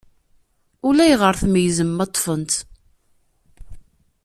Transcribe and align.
Ulayɣer 0.87 1.33
tmeyyzem 1.41 1.89
ma 1.93 2.05
ṭṭfen-tt. 2.09 2.55